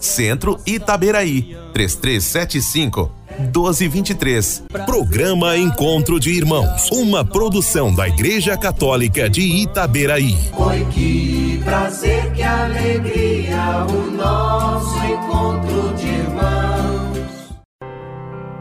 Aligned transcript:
Centro 0.00 0.58
Itaberaí, 0.66 1.56
3375 1.72 3.18
1223. 3.38 4.64
Programa 4.84 5.56
Encontro 5.56 6.18
de 6.18 6.30
Irmãos, 6.30 6.90
uma 6.90 7.24
produção 7.24 7.94
da 7.94 8.08
Igreja 8.08 8.56
Católica 8.56 9.30
de 9.30 9.42
Itaberaí. 9.42 10.36
Oi, 10.56 10.86
que 10.90 11.60
prazer, 11.64 12.32
que 12.32 12.42
alegria, 12.42 13.86
o 13.88 14.10
nosso 14.10 14.96
encontro 15.04 15.94
de 15.94 16.06
irmãos. 16.06 17.18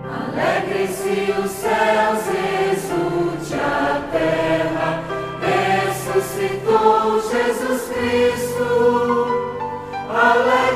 Alegre-se 0.03 1.31
os 1.43 1.51
céus, 1.51 2.23
exulte 2.71 3.53
a 3.55 4.07
terra, 4.11 5.03
ressuscitou 5.41 7.21
Jesus 7.31 7.81
Cristo. 7.89 9.27
Alegre-se 10.09 10.66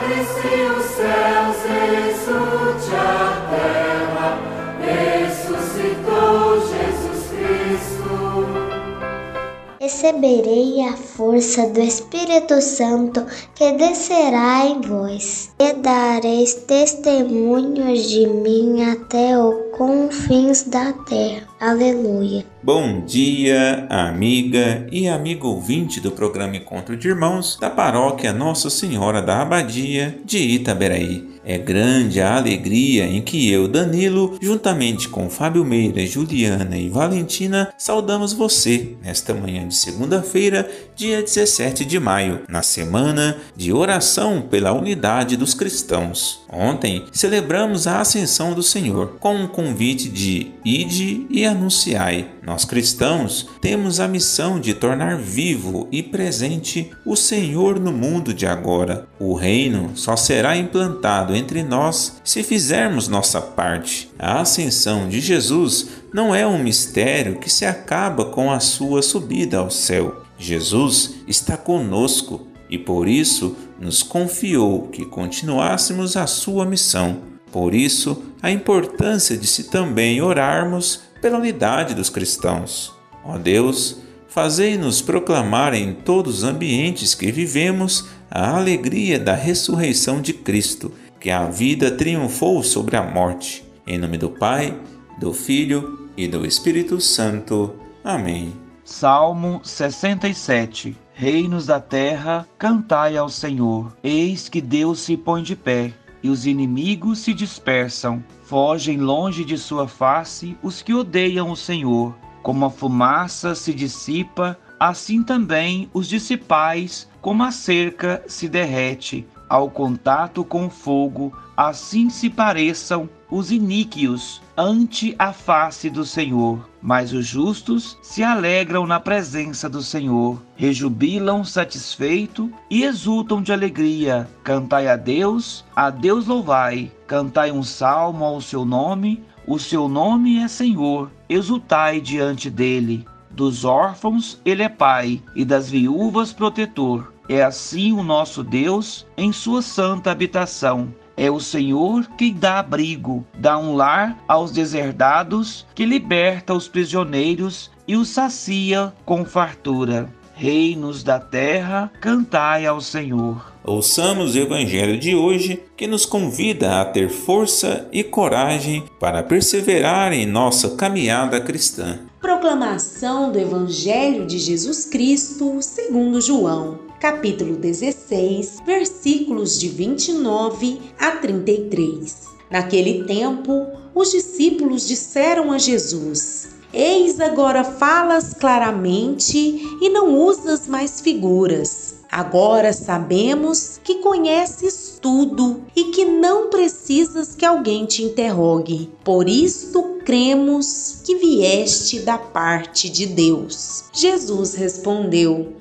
Receberei 9.80 10.82
a 10.88 10.94
força 10.94 11.68
do 11.68 11.80
Espírito 11.80 12.62
Santo 12.62 13.26
que 13.56 13.72
descerá 13.74 14.66
em 14.66 14.82
vós, 14.82 15.52
e 15.60 15.74
dareis 15.74 16.54
testemunhos 16.54 18.10
de 18.10 18.28
mim 18.28 18.84
até 18.84 19.38
os 19.38 19.76
confins 19.78 20.64
da 20.64 20.94
terra. 20.94 21.51
Aleluia. 21.62 22.44
Bom 22.64 23.06
dia, 23.06 23.86
amiga 23.88 24.88
e 24.92 25.08
amigo 25.08 25.48
ouvinte 25.48 26.02
do 26.02 26.10
programa 26.10 26.58
Encontro 26.58 26.98
de 26.98 27.08
Irmãos 27.08 27.56
da 27.62 27.70
Paróquia 27.70 28.34
Nossa 28.34 28.68
Senhora 28.68 29.22
da 29.22 29.44
Abadia 29.44 30.18
de 30.26 30.40
Itaberaí. 30.40 31.31
É 31.44 31.58
grande 31.58 32.22
a 32.22 32.38
alegria 32.38 33.06
em 33.06 33.22
que 33.22 33.50
eu, 33.52 33.68
Danilo, 33.68 34.38
juntamente 34.42 35.10
com 35.10 35.30
Fábio 35.30 35.66
Meira, 35.66 36.06
Juliana 36.06 36.78
e 36.78 36.88
Valentina, 36.88 37.74
saudamos 37.78 38.32
você 38.32 38.96
nesta 39.02 39.34
manhã 39.34 39.68
de 39.68 39.76
segunda-feira, 39.76 40.70
dia 40.96 41.22
17 41.22 41.84
de 41.84 42.00
maio, 42.00 42.42
na 42.48 42.62
semana 42.62 43.38
de 43.56 43.74
oração 43.74 44.42
pela 44.42 44.72
unidade 44.72 45.36
dos 45.36 45.54
cristãos. 45.54 46.42
Ontem 46.52 47.06
celebramos 47.12 47.88
a 47.88 48.02
ascensão 48.02 48.54
do 48.54 48.62
Senhor 48.62 49.16
com 49.20 49.36
um 49.36 49.48
convite 49.48 50.10
de 50.10 50.52
ide 50.64 51.26
e 51.30 51.46
anunciai. 51.46 52.30
Nós 52.42 52.66
cristãos 52.66 53.48
temos 53.62 54.00
a 54.00 54.08
missão 54.08 54.60
de 54.60 54.74
tornar 54.74 55.18
vivo 55.18 55.88
e 55.92 56.02
presente 56.02 56.92
o 57.06 57.16
Senhor 57.16 57.80
no 57.80 57.92
mundo 57.92 58.34
de 58.34 58.48
agora. 58.48 59.08
O 59.20 59.36
reino 59.36 59.92
só 59.96 60.16
será 60.16 60.58
implantado 60.58 61.36
entre 61.36 61.64
nós 61.64 62.20
se 62.24 62.42
fizermos 62.42 63.08
nossa 63.08 63.40
parte. 63.40 64.10
A 64.18 64.42
ascensão 64.42 65.08
de 65.08 65.20
Jesus 65.20 65.90
não 66.12 66.34
é 66.34 66.46
um 66.46 66.62
mistério 66.62 67.40
que 67.40 67.50
se 67.50 67.66
acaba 67.66 68.26
com 68.26 68.52
a 68.52 68.60
sua 68.60 69.04
subida 69.04 69.60
ao 69.60 69.70
céu. 69.70 70.24
Jesus 70.38 71.16
está 71.28 71.56
conosco 71.56 72.48
e 72.68 72.78
por 72.78 73.08
isso 73.08 73.56
nos 73.80 74.02
confiou 74.02 74.88
que 74.88 75.06
continuássemos 75.06 76.18
a 76.18 76.26
sua 76.26 76.66
missão. 76.66 77.31
Por 77.52 77.76
isso, 77.76 78.24
a 78.42 78.50
importância 78.50 79.38
de 79.38 79.46
se 79.46 79.66
também 79.66 80.22
orarmos 80.22 81.02
pela 81.22 81.38
unidade 81.38 81.94
dos 81.94 82.10
cristãos. 82.10 82.94
Ó 83.24 83.38
Deus, 83.38 83.98
fazei-nos 84.28 85.02
proclamar 85.02 85.74
em 85.74 85.94
todos 85.94 86.40
os 86.40 86.44
ambientes 86.44 87.14
que 87.14 87.32
vivemos 87.32 88.08
a 88.30 88.56
alegria 88.56 89.20
da 89.20 89.36
ressurreição 89.36 90.22
de 90.22 90.34
Cristo, 90.34 90.92
que 91.20 91.30
a 91.30 91.46
vida 91.46 91.92
triunfou 91.92 92.64
sobre 92.64 92.96
a 92.96 93.04
morte. 93.04 93.64
Em 93.86 93.98
nome 93.98 94.18
do 94.18 94.30
Pai, 94.30 94.80
do 95.20 95.34
Filho 95.34 96.10
e 96.16 96.28
do 96.28 96.46
Espírito 96.46 97.00
Santo. 97.02 97.76
Amém. 98.04 98.54
Salmo 98.84 99.62
67 99.64 100.96
Reinos 101.22 101.68
da 101.68 101.80
terra, 101.80 102.48
cantai 102.58 103.16
ao 103.16 103.30
Senhor. 103.30 103.96
Eis 104.04 104.50
que 104.50 104.60
Deus 104.60 105.02
se 105.02 105.16
põe 105.16 105.44
de 105.44 105.56
pé, 105.56 105.94
e 106.24 106.30
os 106.30 106.46
inimigos 106.46 107.20
se 107.20 107.34
dispersam. 107.34 108.24
Fogem 108.44 108.98
longe 108.98 109.46
de 109.46 109.58
sua 109.58 109.88
face 109.88 110.58
os 110.62 110.82
que 110.82 110.94
odeiam 110.94 111.52
o 111.52 111.56
Senhor. 111.56 112.16
Como 112.44 112.66
a 112.66 112.70
fumaça 112.70 113.56
se 113.56 113.74
dissipa, 113.74 114.58
assim 114.80 115.24
também 115.24 115.90
os 115.94 116.08
dissipais, 116.08 117.08
como 117.22 117.44
a 117.44 117.52
cerca 117.52 118.24
se 118.28 118.50
derrete 118.50 119.28
ao 119.48 119.70
contato 119.70 120.44
com 120.46 120.68
o 120.68 120.70
fogo, 120.70 121.34
assim 121.58 122.10
se 122.10 122.30
pareçam 122.30 123.10
os 123.32 123.50
iníquios 123.50 124.42
ante 124.58 125.16
a 125.18 125.32
face 125.32 125.90
do 125.90 126.06
Senhor. 126.06 126.70
Mas 126.82 127.14
os 127.14 127.26
justos 127.26 127.98
se 128.02 128.22
alegram 128.24 128.86
na 128.86 129.00
presença 129.00 129.70
do 129.70 129.82
Senhor, 129.82 130.42
rejubilam 130.56 131.44
satisfeito 131.46 132.52
e 132.70 132.84
exultam 132.84 133.42
de 133.42 133.54
alegria. 133.54 134.28
Cantai 134.44 134.88
a 134.88 134.98
Deus, 134.98 135.64
a 135.76 135.90
Deus 135.90 136.28
louvai, 136.28 136.92
cantai 137.08 137.52
um 137.52 137.64
salmo 137.64 138.26
ao 138.26 138.42
seu 138.42 138.66
nome, 138.66 139.24
o 139.48 139.58
seu 139.58 139.88
nome 139.88 140.40
é 140.40 140.48
Senhor, 140.48 141.10
exultai 141.30 142.02
diante 142.02 142.50
dele. 142.50 143.06
Dos 143.30 143.64
órfãos 143.64 144.40
ele 144.44 144.62
é 144.62 144.70
pai 144.70 145.22
e 145.36 145.46
das 145.46 145.70
viúvas 145.70 146.34
protetor. 146.34 147.14
É 147.32 147.42
assim 147.44 147.94
o 147.94 148.04
nosso 148.04 148.44
Deus 148.44 149.08
em 149.18 149.32
sua 149.32 149.62
santa 149.62 150.12
habitação. 150.12 150.94
É 151.16 151.32
o 151.32 151.40
Senhor 151.40 152.06
que 152.18 152.30
dá 152.30 152.60
abrigo, 152.60 153.26
dá 153.38 153.58
um 153.58 153.74
lar 153.74 154.22
aos 154.28 154.52
deserdados, 154.52 155.66
que 155.74 155.86
liberta 155.86 156.54
os 156.54 156.68
prisioneiros 156.68 157.72
e 157.88 157.96
os 157.96 158.10
sacia 158.10 158.92
com 159.06 159.24
fartura. 159.24 160.14
Reinos 160.36 161.04
da 161.04 161.22
terra, 161.22 161.90
cantai 162.02 162.66
ao 162.66 162.82
Senhor. 162.82 163.54
Ouçamos 163.64 164.36
o 164.36 164.40
Evangelho 164.40 165.00
de 165.00 165.16
hoje 165.16 165.64
que 165.78 165.88
nos 165.88 166.06
convida 166.06 166.82
a 166.82 166.86
ter 166.86 167.08
força 167.08 167.88
e 167.94 168.04
coragem 168.04 168.84
para 169.00 169.24
perseverar 169.24 170.12
em 170.12 170.26
nossa 170.26 170.76
caminhada 170.76 171.40
cristã. 171.40 171.98
Proclamação 172.20 173.32
do 173.32 173.40
Evangelho 173.40 174.26
de 174.26 174.38
Jesus 174.38 174.84
Cristo 174.84 175.62
segundo 175.62 176.20
João 176.20 176.91
capítulo 177.02 177.56
16, 177.56 178.60
versículos 178.64 179.60
de 179.60 179.70
29 179.70 180.80
a 181.00 181.10
33. 181.16 182.26
Naquele 182.48 183.06
tempo, 183.06 183.66
os 183.96 184.12
discípulos 184.12 184.88
disseram 184.88 185.52
a 185.52 185.58
Jesus: 185.58 186.50
Eis 186.72 187.20
agora 187.20 187.64
falas 187.64 188.36
claramente 188.36 189.36
e 189.82 189.90
não 189.90 190.16
usas 190.16 190.68
mais 190.68 191.02
figuras. 191.02 191.96
Agora 192.12 192.72
sabemos 192.72 193.80
que 193.84 193.96
conheces 193.96 195.00
tudo 195.02 195.62
e 195.76 195.86
que 195.86 196.06
não 196.06 196.50
precisas 196.50 197.34
que 197.34 197.46
alguém 197.46 197.86
te 197.86 198.04
interrogue. 198.04 198.92
Por 199.04 199.28
isto 199.28 199.98
cremos 200.06 200.98
que 201.06 201.16
vieste 201.16 202.02
da 202.02 202.18
parte 202.18 202.90
de 202.90 203.08
Deus. 203.08 203.86
Jesus 203.94 204.56
respondeu: 204.56 205.61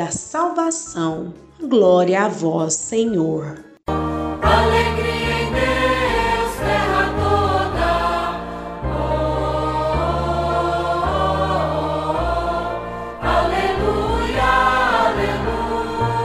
da 0.00 0.10
salvação. 0.10 1.34
Glória 1.60 2.24
a 2.24 2.28
vós, 2.28 2.72
Senhor. 2.72 3.62
Alegria 3.86 5.42
em 5.42 5.52
Deus, 5.52 6.56
terra 6.56 7.12
toda. 7.20 8.40
Oh, 8.96 8.98
aleluia, 13.26 14.50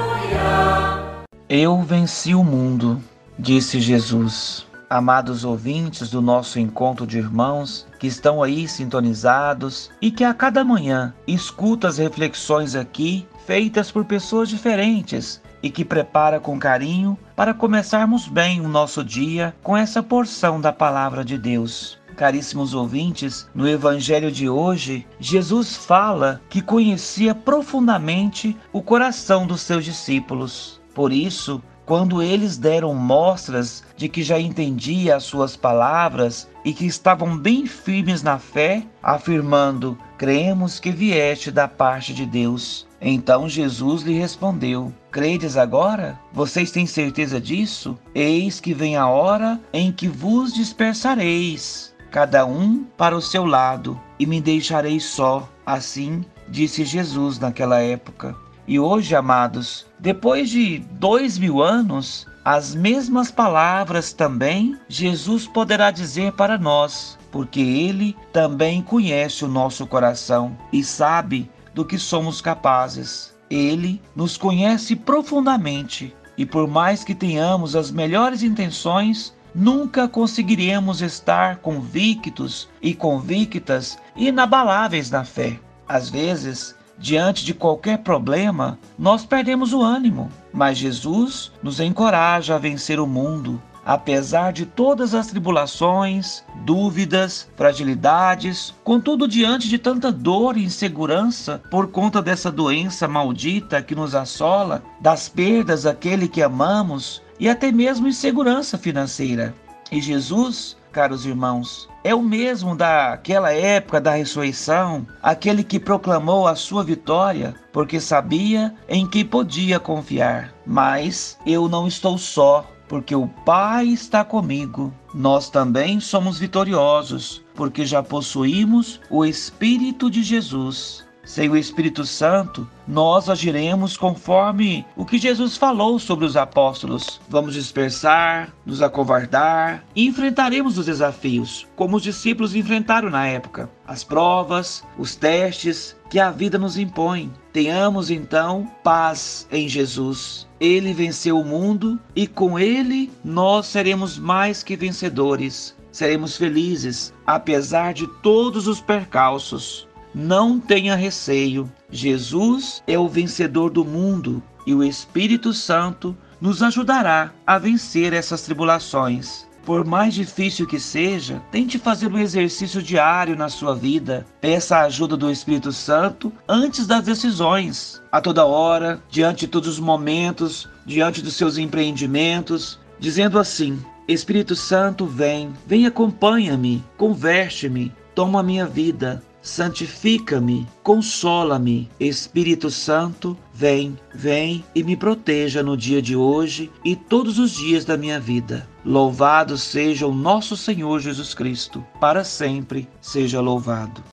aleluia. 0.07 1.11
Eu 1.49 1.81
venci 1.81 2.33
o 2.33 2.45
mundo, 2.45 3.03
disse 3.37 3.81
Jesus. 3.81 4.65
Amados 4.89 5.43
ouvintes 5.43 6.11
do 6.11 6.21
nosso 6.21 6.59
encontro 6.59 7.07
de 7.07 7.17
irmãos 7.17 7.87
que 7.99 8.05
estão 8.05 8.43
aí 8.43 8.67
sintonizados 8.67 9.89
e 9.99 10.11
que 10.11 10.23
a 10.23 10.31
cada 10.31 10.63
manhã 10.63 11.11
escutam 11.25 11.89
as 11.89 11.97
reflexões 11.97 12.75
aqui 12.75 13.27
feitas 13.47 13.89
por 13.89 14.05
pessoas 14.05 14.47
diferentes 14.47 15.41
e 15.63 15.71
que 15.71 15.83
prepara 15.83 16.39
com 16.39 16.59
carinho 16.59 17.17
para 17.35 17.51
começarmos 17.51 18.27
bem 18.27 18.61
o 18.61 18.67
nosso 18.67 19.03
dia 19.03 19.55
com 19.63 19.75
essa 19.75 20.03
porção 20.03 20.61
da 20.61 20.71
palavra 20.71 21.25
de 21.25 21.37
Deus. 21.37 21.99
Caríssimos 22.15 22.75
ouvintes, 22.75 23.49
no 23.55 23.67
Evangelho 23.67 24.31
de 24.31 24.47
hoje, 24.47 25.05
Jesus 25.19 25.75
fala 25.75 26.39
que 26.47 26.61
conhecia 26.61 27.33
profundamente 27.33 28.55
o 28.71 28.83
coração 28.83 29.47
dos 29.47 29.61
seus 29.61 29.83
discípulos. 29.83 30.79
Por 30.93 31.11
isso, 31.11 31.61
quando 31.85 32.21
eles 32.21 32.57
deram 32.57 32.93
mostras 32.95 33.83
de 33.95 34.09
que 34.09 34.23
já 34.23 34.39
entendia 34.39 35.15
as 35.15 35.23
suas 35.23 35.55
palavras 35.55 36.49
e 36.63 36.73
que 36.73 36.85
estavam 36.85 37.37
bem 37.37 37.65
firmes 37.67 38.23
na 38.23 38.39
fé, 38.39 38.83
afirmando: 39.01 39.97
Cremos 40.17 40.79
que 40.79 40.91
vieste 40.91 41.51
da 41.51 41.67
parte 41.67 42.13
de 42.13 42.25
Deus. 42.25 42.87
Então 42.99 43.47
Jesus 43.47 44.01
lhe 44.01 44.17
respondeu: 44.17 44.91
Credes 45.11 45.57
agora? 45.57 46.19
Vocês 46.33 46.71
têm 46.71 46.87
certeza 46.87 47.39
disso? 47.39 47.97
Eis 48.13 48.59
que 48.59 48.73
vem 48.73 48.95
a 48.95 49.07
hora 49.07 49.59
em 49.71 49.91
que 49.91 50.07
vos 50.07 50.53
dispersareis, 50.53 51.93
cada 52.09 52.45
um 52.45 52.83
para 52.97 53.15
o 53.15 53.21
seu 53.21 53.45
lado, 53.45 53.99
e 54.19 54.25
me 54.25 54.41
deixareis 54.41 55.05
só. 55.05 55.47
Assim 55.65 56.25
disse 56.47 56.85
Jesus 56.85 57.39
naquela 57.39 57.79
época. 57.79 58.35
E 58.67 58.79
hoje, 58.79 59.15
amados, 59.15 59.85
depois 59.99 60.49
de 60.49 60.79
dois 60.93 61.37
mil 61.37 61.61
anos, 61.61 62.25
as 62.43 62.73
mesmas 62.73 63.31
palavras 63.31 64.13
também 64.13 64.77
Jesus 64.87 65.47
poderá 65.47 65.91
dizer 65.91 66.31
para 66.33 66.57
nós, 66.57 67.17
porque 67.31 67.59
Ele 67.59 68.15
também 68.31 68.81
conhece 68.81 69.45
o 69.45 69.47
nosso 69.47 69.85
coração 69.85 70.57
e 70.71 70.83
sabe 70.83 71.49
do 71.73 71.85
que 71.85 71.97
somos 71.97 72.41
capazes. 72.41 73.35
Ele 73.49 74.01
nos 74.15 74.37
conhece 74.37 74.95
profundamente 74.95 76.15
e, 76.37 76.45
por 76.45 76.67
mais 76.67 77.03
que 77.03 77.13
tenhamos 77.13 77.75
as 77.75 77.91
melhores 77.91 78.41
intenções, 78.41 79.33
nunca 79.53 80.07
conseguiremos 80.07 81.01
estar 81.01 81.57
convictos 81.57 82.67
e 82.81 82.93
convictas 82.93 83.97
inabaláveis 84.15 85.09
na 85.11 85.23
fé. 85.23 85.59
Às 85.87 86.09
vezes, 86.09 86.75
Diante 86.97 87.43
de 87.43 87.53
qualquer 87.53 87.99
problema, 87.99 88.79
nós 88.97 89.25
perdemos 89.25 89.73
o 89.73 89.81
ânimo, 89.81 90.31
mas 90.53 90.77
Jesus 90.77 91.51
nos 91.61 91.79
encoraja 91.79 92.55
a 92.55 92.59
vencer 92.59 92.99
o 92.99 93.05
mundo, 93.05 93.61
apesar 93.85 94.53
de 94.53 94.65
todas 94.65 95.13
as 95.13 95.27
tribulações, 95.27 96.43
dúvidas, 96.63 97.47
fragilidades, 97.55 98.73
contudo, 98.83 99.27
diante 99.27 99.67
de 99.67 99.77
tanta 99.77 100.11
dor 100.11 100.57
e 100.57 100.63
insegurança 100.63 101.61
por 101.69 101.87
conta 101.87 102.21
dessa 102.21 102.51
doença 102.51 103.07
maldita 103.07 103.81
que 103.81 103.93
nos 103.93 104.15
assola, 104.15 104.81
das 104.99 105.29
perdas 105.29 105.83
daquele 105.83 106.27
que 106.27 106.41
amamos 106.41 107.21
e 107.39 107.49
até 107.49 107.71
mesmo 107.71 108.07
insegurança 108.07 108.77
financeira. 108.77 109.53
E 109.91 110.01
Jesus 110.01 110.75
caros 110.95 111.25
irmãos, 111.25 111.89
é 112.05 112.15
o 112.15 112.21
mesmo 112.21 112.73
daquela 112.73 113.51
época 113.51 113.99
da 113.99 114.11
ressurreição, 114.11 115.05
aquele 115.21 115.61
que 115.61 115.77
proclamou 115.77 116.47
a 116.47 116.55
sua 116.55 116.85
vitória, 116.85 117.53
porque 117.73 117.99
sabia 117.99 118.73
em 118.87 119.05
que 119.05 119.25
podia 119.25 119.77
confiar. 119.77 120.53
Mas 120.65 121.37
eu 121.45 121.67
não 121.67 121.85
estou 121.85 122.17
só, 122.17 122.65
porque 122.87 123.13
o 123.13 123.27
Pai 123.45 123.87
está 123.87 124.23
comigo. 124.23 124.93
Nós 125.13 125.49
também 125.49 125.99
somos 125.99 126.39
vitoriosos, 126.39 127.43
porque 127.55 127.85
já 127.85 128.01
possuímos 128.01 129.01
o 129.09 129.25
Espírito 129.25 130.09
de 130.09 130.23
Jesus. 130.23 131.04
Sem 131.25 131.49
o 131.49 131.57
Espírito 131.57 132.05
Santo, 132.05 132.69
nós 132.87 133.29
agiremos 133.29 133.97
conforme 133.97 134.85
o 134.95 135.03
que 135.03 135.17
Jesus 135.17 135.57
falou 135.57 135.97
sobre 135.97 136.23
os 136.23 136.37
apóstolos. 136.37 137.19
Vamos 137.27 137.55
dispersar, 137.55 138.53
nos 138.63 138.79
acovardar 138.79 139.83
e 139.95 140.05
enfrentaremos 140.05 140.77
os 140.77 140.85
desafios, 140.85 141.67
como 141.75 141.97
os 141.97 142.03
discípulos 142.03 142.55
enfrentaram 142.55 143.09
na 143.09 143.25
época, 143.25 143.67
as 143.87 144.03
provas, 144.03 144.83
os 144.99 145.15
testes 145.15 145.97
que 146.11 146.19
a 146.19 146.29
vida 146.29 146.59
nos 146.59 146.77
impõe. 146.77 147.33
Tenhamos 147.51 148.11
então 148.11 148.69
paz 148.83 149.47
em 149.51 149.67
Jesus. 149.67 150.47
Ele 150.59 150.93
venceu 150.93 151.39
o 151.39 151.43
mundo 151.43 151.99
e 152.15 152.27
com 152.27 152.59
ele 152.59 153.11
nós 153.23 153.65
seremos 153.65 154.19
mais 154.19 154.61
que 154.61 154.75
vencedores. 154.75 155.75
Seremos 155.91 156.37
felizes, 156.37 157.13
apesar 157.25 157.93
de 157.93 158.05
todos 158.21 158.67
os 158.67 158.79
percalços. 158.79 159.84
Não 160.17 160.57
tenha 160.57 160.95
receio. 160.95 161.69
Jesus 161.91 162.81
é 162.87 162.97
o 162.97 163.05
vencedor 163.05 163.69
do 163.69 163.83
mundo 163.83 164.41
e 164.65 164.73
o 164.73 164.81
Espírito 164.81 165.51
Santo 165.51 166.15
nos 166.39 166.63
ajudará 166.63 167.33
a 167.45 167.57
vencer 167.59 168.13
essas 168.13 168.41
tribulações. 168.43 169.45
Por 169.65 169.83
mais 169.83 170.13
difícil 170.13 170.65
que 170.65 170.79
seja, 170.79 171.41
tente 171.51 171.77
fazer 171.77 172.09
um 172.09 172.17
exercício 172.17 172.81
diário 172.81 173.35
na 173.35 173.49
sua 173.49 173.75
vida. 173.75 174.25
Peça 174.39 174.77
a 174.77 174.85
ajuda 174.85 175.17
do 175.17 175.29
Espírito 175.29 175.73
Santo 175.73 176.31
antes 176.47 176.87
das 176.87 177.03
decisões, 177.03 178.01
a 178.09 178.21
toda 178.21 178.45
hora, 178.45 179.03
diante 179.09 179.41
de 179.41 179.47
todos 179.47 179.67
os 179.67 179.79
momentos, 179.79 180.69
diante 180.85 181.21
dos 181.21 181.33
seus 181.33 181.57
empreendimentos, 181.57 182.79
dizendo 182.97 183.37
assim: 183.37 183.77
Espírito 184.07 184.55
Santo, 184.55 185.05
vem, 185.05 185.51
vem 185.67 185.85
acompanha-me, 185.85 186.81
converte-me, 186.95 187.91
toma 188.13 188.39
a 188.39 188.43
minha 188.43 188.65
vida, 188.65 189.21
santifica-me, 189.45 190.67
consola-me. 190.81 191.87
Espírito 191.99 192.71
Santo, 192.71 193.37
vem, 193.53 193.97
vem 194.13 194.65
e 194.73 194.83
me 194.83 194.97
proteja 194.97 195.61
no 195.61 195.77
dia 195.77 196.01
de 196.01 196.15
hoje 196.15 196.71
e 196.83 196.95
todos 196.95 197.37
os 197.37 197.51
dias 197.51 197.85
da 197.85 197.95
minha 197.95 198.19
vida. 198.19 198.67
Louvado 198.83 199.57
seja 199.57 200.07
o 200.07 200.13
nosso 200.13 200.57
Senhor 200.57 200.99
Jesus 200.99 201.33
Cristo, 201.33 201.85
para 202.01 202.23
sempre 202.23 202.89
seja 202.99 203.39
louvado. 203.39 204.03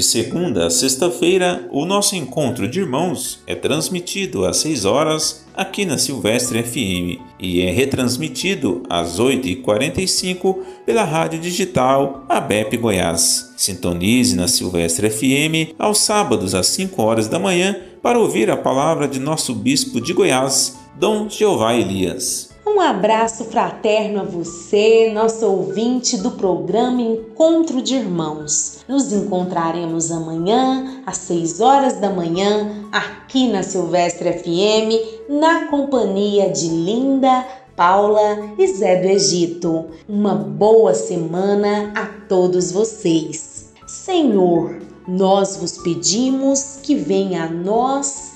De 0.00 0.06
segunda 0.06 0.66
a 0.66 0.70
sexta-feira, 0.70 1.68
o 1.70 1.84
nosso 1.84 2.16
encontro 2.16 2.66
de 2.66 2.80
irmãos 2.80 3.42
é 3.46 3.54
transmitido 3.54 4.46
às 4.46 4.56
6 4.56 4.86
horas 4.86 5.44
aqui 5.54 5.84
na 5.84 5.98
Silvestre 5.98 6.62
FM 6.62 7.20
e 7.38 7.60
é 7.60 7.70
retransmitido 7.70 8.82
às 8.88 9.20
8h45 9.20 10.56
pela 10.86 11.04
rádio 11.04 11.38
digital 11.38 12.24
ABEP 12.30 12.78
Goiás. 12.78 13.52
Sintonize 13.58 14.34
na 14.34 14.48
Silvestre 14.48 15.10
FM 15.10 15.74
aos 15.78 15.98
sábados 15.98 16.54
às 16.54 16.68
5 16.68 17.02
horas 17.02 17.28
da 17.28 17.38
manhã 17.38 17.76
para 18.02 18.18
ouvir 18.18 18.50
a 18.50 18.56
palavra 18.56 19.06
de 19.06 19.20
nosso 19.20 19.54
bispo 19.54 20.00
de 20.00 20.14
Goiás, 20.14 20.78
Dom 20.98 21.28
Jeová 21.28 21.74
Elias. 21.74 22.49
Um 22.72 22.80
abraço 22.80 23.46
fraterno 23.46 24.20
a 24.20 24.24
você, 24.24 25.10
nosso 25.12 25.44
ouvinte 25.44 26.16
do 26.16 26.30
programa 26.30 27.02
Encontro 27.02 27.82
de 27.82 27.96
Irmãos. 27.96 28.78
Nos 28.86 29.12
encontraremos 29.12 30.12
amanhã, 30.12 31.02
às 31.04 31.16
6 31.18 31.60
horas 31.60 31.94
da 31.98 32.10
manhã, 32.10 32.86
aqui 32.92 33.48
na 33.48 33.64
Silvestre 33.64 34.32
FM, 34.32 35.28
na 35.28 35.66
companhia 35.66 36.48
de 36.48 36.68
Linda, 36.68 37.44
Paula 37.74 38.52
e 38.56 38.68
Zé 38.68 39.02
do 39.02 39.08
Egito. 39.08 39.86
Uma 40.08 40.36
boa 40.36 40.94
semana 40.94 41.92
a 41.96 42.06
todos 42.28 42.70
vocês. 42.70 43.72
Senhor, 43.84 44.80
nós 45.08 45.56
vos 45.56 45.76
pedimos 45.78 46.78
que 46.84 46.94
venha 46.94 47.44
a 47.44 47.48
nós 47.48 48.29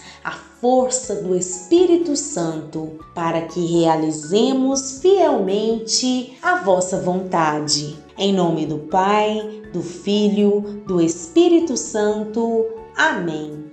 força 0.64 1.16
do 1.16 1.36
Espírito 1.36 2.16
Santo 2.16 2.98
para 3.14 3.42
que 3.42 3.66
realizemos 3.66 4.98
fielmente 5.02 6.38
a 6.42 6.54
vossa 6.62 6.98
vontade. 6.98 7.98
Em 8.16 8.32
nome 8.32 8.64
do 8.64 8.78
Pai, 8.78 9.60
do 9.74 9.82
Filho, 9.82 10.82
do 10.86 11.02
Espírito 11.02 11.76
Santo. 11.76 12.64
Amém. 12.96 13.72